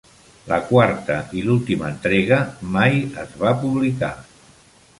[0.51, 2.41] La quarta i l'última entrega
[2.77, 4.13] mai es va publicar.